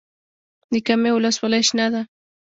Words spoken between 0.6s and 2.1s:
د کامې ولسوالۍ شنه ده